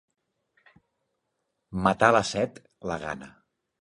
[1.89, 2.59] Matar la set,
[2.93, 3.31] la gana.